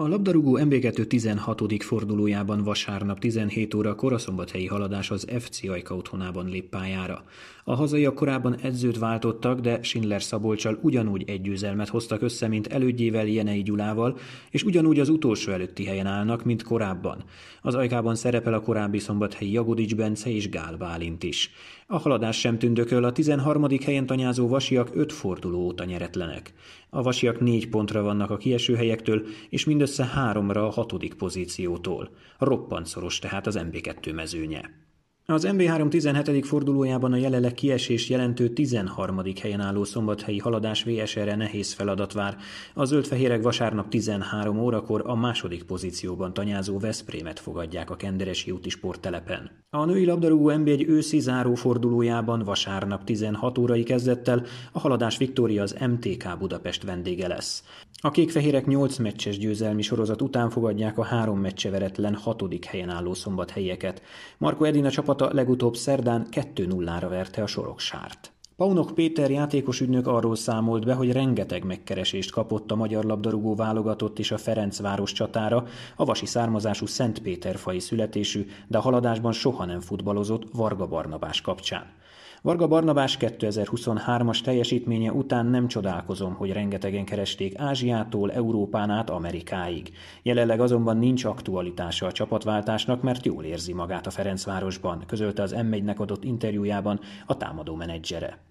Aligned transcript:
A 0.00 0.08
labdarúgó 0.08 0.58
MB2 0.62 1.06
16. 1.06 1.82
fordulójában 1.82 2.62
vasárnap 2.62 3.18
17 3.18 3.74
óra 3.74 3.94
koraszombathelyi 3.94 4.66
haladás 4.66 5.10
az 5.10 5.26
FC 5.38 5.68
Ajka 5.68 5.94
otthonában 5.94 6.48
lép 6.48 6.68
pályára. 6.68 7.24
A 7.64 7.74
hazaiak 7.74 8.14
korábban 8.14 8.56
edzőt 8.62 8.98
váltottak, 8.98 9.60
de 9.60 9.82
Schindler 9.82 10.22
Szabolcsal 10.22 10.78
ugyanúgy 10.82 11.24
egy 11.26 11.40
győzelmet 11.40 11.88
hoztak 11.88 12.22
össze, 12.22 12.48
mint 12.48 12.66
elődjével 12.66 13.26
Jenei 13.26 13.62
Gyulával, 13.62 14.18
és 14.50 14.62
ugyanúgy 14.62 15.00
az 15.00 15.08
utolsó 15.08 15.52
előtti 15.52 15.84
helyen 15.84 16.06
állnak, 16.06 16.44
mint 16.44 16.62
korábban. 16.62 17.24
Az 17.62 17.74
Ajkában 17.74 18.14
szerepel 18.14 18.54
a 18.54 18.60
korábbi 18.60 18.98
szombathelyi 18.98 19.52
Jagodics 19.52 19.96
Bence 19.96 20.30
és 20.30 20.48
Gál 20.48 20.76
Bálint 20.76 21.22
is. 21.22 21.50
A 21.86 21.98
haladás 21.98 22.38
sem 22.38 22.58
tündököl, 22.58 23.04
a 23.04 23.12
13. 23.12 23.66
helyen 23.84 24.06
tanyázó 24.06 24.48
vasiak 24.48 24.90
5 24.94 25.12
forduló 25.12 25.58
óta 25.58 25.84
nyeretlenek. 25.84 26.52
A 26.90 27.02
vasiak 27.02 27.40
4 27.40 27.68
pontra 27.68 28.02
vannak 28.02 28.30
a 28.30 28.36
kieső 28.36 28.74
helyektől, 28.74 29.26
és 29.48 29.64
mindössze 29.64 30.04
háromra 30.04 30.66
a 30.66 30.70
hatodik 30.70 31.14
pozíciótól. 31.14 32.10
Roppant 32.38 32.86
szoros 32.86 33.18
tehát 33.18 33.46
az 33.46 33.58
MB2 33.58 34.14
mezőnye. 34.14 34.87
Az 35.32 35.46
MB3 35.50 35.88
17. 35.88 36.46
fordulójában 36.46 37.12
a 37.12 37.16
jelenleg 37.16 37.54
kiesés 37.54 38.08
jelentő 38.08 38.48
13. 38.48 39.20
helyen 39.40 39.60
álló 39.60 39.84
szombathelyi 39.84 40.38
haladás 40.38 40.84
VSR-re 40.84 41.36
nehéz 41.36 41.72
feladat 41.72 42.12
vár. 42.12 42.36
A 42.74 42.84
zöldfehérek 42.84 43.42
vasárnap 43.42 43.88
13 43.88 44.58
órakor 44.58 45.02
a 45.06 45.14
második 45.14 45.62
pozícióban 45.62 46.32
tanyázó 46.32 46.78
Veszprémet 46.78 47.38
fogadják 47.40 47.90
a 47.90 47.96
Kenderesi 47.96 48.50
úti 48.50 48.68
sporttelepen. 48.68 49.50
A 49.70 49.84
női 49.84 50.04
labdarúgó 50.04 50.50
MB1 50.50 50.88
őszi 50.88 51.18
záró 51.18 51.54
fordulójában 51.54 52.42
vasárnap 52.42 53.04
16 53.04 53.58
órai 53.58 53.82
kezdettel 53.82 54.46
a 54.72 54.78
haladás 54.78 55.16
Viktória 55.16 55.62
az 55.62 55.76
MTK 55.80 56.38
Budapest 56.38 56.82
vendége 56.82 57.28
lesz. 57.28 57.64
A 58.00 58.10
kékfehérek 58.10 58.66
8 58.66 58.96
meccses 58.96 59.38
győzelmi 59.38 59.82
sorozat 59.82 60.22
után 60.22 60.50
fogadják 60.50 60.98
a 60.98 61.04
három 61.04 61.38
meccse 61.40 61.70
veretlen 61.70 62.14
hatodik 62.14 62.64
helyen 62.64 62.90
álló 62.90 63.14
szombathelyeket. 63.14 64.02
Marko 64.38 64.64
Edina 64.64 64.90
csapata 64.90 65.34
legutóbb 65.34 65.76
szerdán 65.76 66.26
2-0-ra 66.30 67.06
verte 67.08 67.42
a 67.42 67.46
soroksárt. 67.46 68.32
Paunok 68.58 68.94
Péter 68.94 69.30
játékos 69.30 69.80
ügynök 69.80 70.06
arról 70.06 70.36
számolt 70.36 70.84
be, 70.84 70.94
hogy 70.94 71.12
rengeteg 71.12 71.64
megkeresést 71.64 72.30
kapott 72.30 72.70
a 72.70 72.76
magyar 72.76 73.04
labdarúgó 73.04 73.54
válogatott 73.54 74.18
és 74.18 74.30
a 74.30 74.38
Ferencváros 74.38 75.12
csatára, 75.12 75.66
a 75.96 76.04
vasi 76.04 76.26
származású 76.26 76.86
Szentpéterfai 76.86 77.78
születésű, 77.78 78.46
de 78.66 78.78
a 78.78 78.80
haladásban 78.80 79.32
soha 79.32 79.64
nem 79.64 79.80
futballozott 79.80 80.46
Varga 80.52 80.86
Barnabás 80.86 81.40
kapcsán. 81.40 81.86
Varga 82.42 82.66
Barnabás 82.66 83.16
2023-as 83.20 84.40
teljesítménye 84.40 85.12
után 85.12 85.46
nem 85.46 85.68
csodálkozom, 85.68 86.34
hogy 86.34 86.52
rengetegen 86.52 87.04
keresték 87.04 87.58
Ázsiától, 87.58 88.32
Európán 88.32 88.90
át 88.90 89.10
Amerikáig. 89.10 89.90
Jelenleg 90.22 90.60
azonban 90.60 90.96
nincs 90.96 91.24
aktualitása 91.24 92.06
a 92.06 92.12
csapatváltásnak, 92.12 93.02
mert 93.02 93.26
jól 93.26 93.44
érzi 93.44 93.72
magát 93.72 94.06
a 94.06 94.10
Ferencvárosban, 94.10 95.04
közölte 95.06 95.42
az 95.42 95.54
M1-nek 95.56 95.96
adott 95.96 96.24
interjújában 96.24 97.00
a 97.26 97.36
támadó 97.36 97.74
menedzsere. 97.74 98.47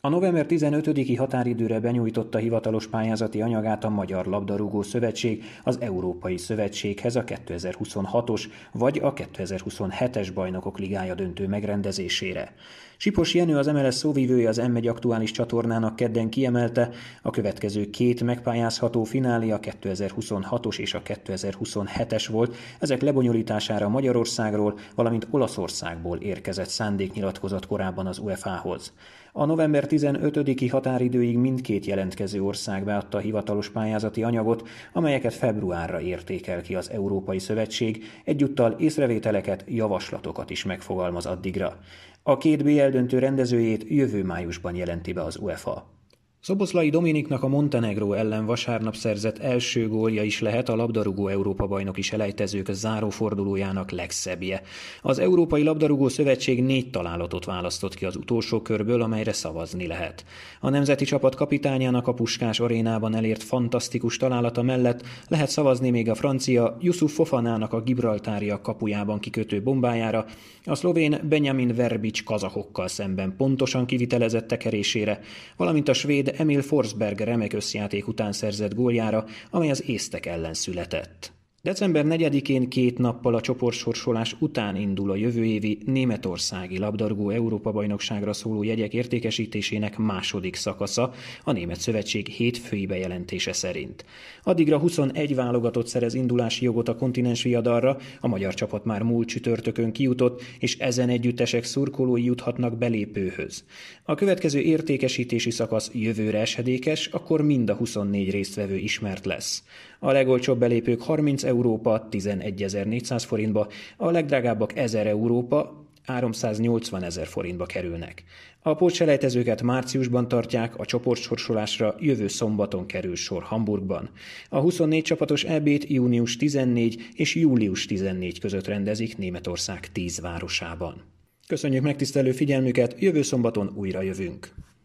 A 0.00 0.08
november 0.08 0.46
15-i 0.48 1.14
határidőre 1.18 1.80
benyújtotta 1.80 2.38
hivatalos 2.38 2.86
pályázati 2.86 3.42
anyagát 3.42 3.84
a 3.84 3.88
Magyar 3.88 4.26
Labdarúgó 4.26 4.82
Szövetség 4.82 5.44
az 5.64 5.80
Európai 5.80 6.36
Szövetséghez 6.36 7.16
a 7.16 7.24
2026-os 7.24 8.44
vagy 8.72 8.98
a 9.02 9.12
2027-es 9.12 10.28
Bajnokok 10.34 10.78
Ligája 10.78 11.14
döntő 11.14 11.46
megrendezésére. 11.46 12.54
Sipos 12.96 13.34
Jenő 13.34 13.56
az 13.56 13.66
MLS 13.66 13.94
szóvívője 13.94 14.48
az 14.48 14.60
M1 14.62 14.88
aktuális 14.88 15.30
csatornának 15.30 15.96
kedden 15.96 16.30
kiemelte, 16.30 16.90
a 17.22 17.30
következő 17.30 17.90
két 17.90 18.22
megpályázható 18.22 19.04
finálé 19.04 19.50
a 19.50 19.60
2026-os 19.60 20.78
és 20.78 20.94
a 20.94 21.02
2027-es 21.02 22.26
volt, 22.30 22.56
ezek 22.78 23.02
lebonyolítására 23.02 23.88
Magyarországról, 23.88 24.78
valamint 24.94 25.26
Olaszországból 25.30 26.18
érkezett 26.18 26.68
szándéknyilatkozat 26.68 27.66
korábban 27.66 28.06
az 28.06 28.18
UEFA-hoz. 28.18 28.92
A 29.32 29.44
november 29.44 29.84
15-i 29.88 30.68
határidőig 30.70 31.36
mindkét 31.36 31.86
jelentkező 31.86 32.42
ország 32.42 32.84
beadta 32.84 33.18
hivatalos 33.18 33.70
pályázati 33.70 34.22
anyagot, 34.22 34.68
amelyeket 34.92 35.34
februárra 35.34 36.00
értékel 36.00 36.62
ki 36.62 36.74
az 36.74 36.90
Európai 36.90 37.38
Szövetség, 37.38 38.04
egyúttal 38.24 38.76
észrevételeket, 38.78 39.64
javaslatokat 39.66 40.50
is 40.50 40.64
megfogalmaz 40.64 41.26
addigra. 41.26 41.78
A 42.22 42.36
két 42.36 42.64
BL 42.64 42.88
döntő 42.88 43.18
rendezőjét 43.18 43.84
jövő 43.88 44.24
májusban 44.24 44.74
jelenti 44.74 45.12
be 45.12 45.22
az 45.22 45.36
UEFA. 45.36 45.97
Szoboszlai 46.40 46.90
Dominiknak 46.90 47.42
a 47.42 47.48
Montenegro 47.48 48.12
ellen 48.12 48.46
vasárnap 48.46 48.96
szerzett 48.96 49.38
első 49.38 49.88
gólja 49.88 50.22
is 50.22 50.40
lehet 50.40 50.68
a 50.68 50.76
labdarúgó 50.76 51.28
Európa-bajnoki 51.28 52.02
selejtezők 52.02 52.68
zárófordulójának 52.72 53.90
legszebbje. 53.90 54.62
Az 55.02 55.18
Európai 55.18 55.62
Labdarúgó 55.62 56.08
Szövetség 56.08 56.62
négy 56.62 56.90
találatot 56.90 57.44
választott 57.44 57.94
ki 57.94 58.04
az 58.04 58.16
utolsó 58.16 58.62
körből, 58.62 59.02
amelyre 59.02 59.32
szavazni 59.32 59.86
lehet. 59.86 60.24
A 60.60 60.68
nemzeti 60.68 61.04
csapat 61.04 61.34
kapitányának 61.34 62.06
a 62.06 62.14
Puskás 62.14 62.60
arénában 62.60 63.14
elért 63.14 63.42
fantasztikus 63.42 64.16
találata 64.16 64.62
mellett 64.62 65.02
lehet 65.28 65.50
szavazni 65.50 65.90
még 65.90 66.10
a 66.10 66.14
francia 66.14 66.76
Yusuf 66.80 67.12
Fofanának 67.14 67.72
a 67.72 67.80
Gibraltária 67.80 68.60
kapujában 68.60 69.18
kikötő 69.18 69.62
bombájára, 69.62 70.26
a 70.64 70.74
szlovén 70.74 71.20
Benjamin 71.28 71.74
Verbic 71.74 72.24
kazahokkal 72.24 72.88
szemben 72.88 73.34
pontosan 73.36 73.86
kivitelezett 73.86 74.46
tekerésére, 74.46 75.20
valamint 75.56 75.88
a 75.88 75.92
svéd 75.92 76.27
Emil 76.36 76.62
Forsberg 76.62 77.20
remek 77.20 77.52
összjáték 77.52 78.08
után 78.08 78.32
szerzett 78.32 78.74
góljára, 78.74 79.24
amely 79.50 79.70
az 79.70 79.88
észtek 79.88 80.26
ellen 80.26 80.54
született. 80.54 81.37
December 81.62 82.04
4-én 82.08 82.68
két 82.68 82.98
nappal 82.98 83.34
a 83.34 83.40
csoportsorsolás 83.40 84.36
után 84.38 84.76
indul 84.76 85.10
a 85.10 85.16
jövő 85.16 85.44
évi 85.44 85.78
németországi 85.84 86.78
labdarúgó 86.78 87.30
Európa-bajnokságra 87.30 88.32
szóló 88.32 88.62
jegyek 88.62 88.94
értékesítésének 88.94 89.96
második 89.96 90.54
szakasza 90.54 91.12
a 91.44 91.52
Német 91.52 91.80
Szövetség 91.80 92.26
hétfői 92.26 92.86
bejelentése 92.86 93.52
szerint. 93.52 94.04
Addigra 94.42 94.78
21 94.78 95.34
válogatott 95.34 95.86
szerez 95.86 96.14
indulási 96.14 96.64
jogot 96.64 96.88
a 96.88 96.96
kontinens 96.96 97.42
viadalra, 97.42 97.96
a 98.20 98.28
magyar 98.28 98.54
csapat 98.54 98.84
már 98.84 99.02
múlt 99.02 99.28
csütörtökön 99.28 99.92
kijutott, 99.92 100.42
és 100.58 100.78
ezen 100.78 101.08
együttesek 101.08 101.64
szurkolói 101.64 102.24
juthatnak 102.24 102.78
belépőhöz. 102.78 103.64
A 104.04 104.14
következő 104.14 104.60
értékesítési 104.60 105.50
szakasz 105.50 105.90
jövőre 105.92 106.38
esedékes, 106.40 107.06
akkor 107.06 107.42
mind 107.42 107.70
a 107.70 107.74
24 107.74 108.30
résztvevő 108.30 108.76
ismert 108.76 109.26
lesz. 109.26 109.62
A 110.00 110.12
legolcsóbb 110.12 110.58
belépők 110.58 111.02
30 111.02 111.44
Európa 111.48 112.08
11.400 112.10 113.22
forintba, 113.26 113.68
a 113.96 114.10
legdrágábbak 114.10 114.76
1000 114.76 115.06
Európa 115.06 115.86
380 116.08 117.02
ezer 117.02 117.26
forintba 117.26 117.66
kerülnek. 117.66 118.24
A 118.62 118.74
pótselejtezőket 118.74 119.62
márciusban 119.62 120.28
tartják, 120.28 120.76
a 120.78 120.84
csoportsorsolásra 120.84 121.94
jövő 121.98 122.28
szombaton 122.28 122.86
kerül 122.86 123.16
sor 123.16 123.42
Hamburgban. 123.42 124.10
A 124.48 124.60
24 124.60 125.02
csapatos 125.02 125.44
EB-t 125.44 125.90
június 125.90 126.36
14 126.36 127.08
és 127.14 127.34
július 127.34 127.86
14 127.86 128.40
között 128.40 128.66
rendezik 128.66 129.18
Németország 129.18 129.92
10 129.92 130.20
városában. 130.20 131.02
Köszönjük 131.46 131.82
megtisztelő 131.82 132.32
figyelmüket, 132.32 132.94
jövő 132.98 133.22
szombaton 133.22 133.72
újra 133.74 134.02
jövünk! 134.02 134.54